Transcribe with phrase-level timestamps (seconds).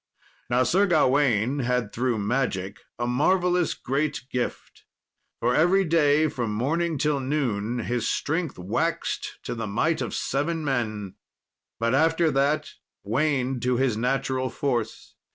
[0.49, 4.85] Now Sir Gawain had through magic a marvellous great gift.
[5.39, 10.65] For every day, from morning till noon, his strength waxed to the might of seven
[10.65, 11.17] men,
[11.79, 12.71] but after that
[13.03, 15.13] waned to his natural force.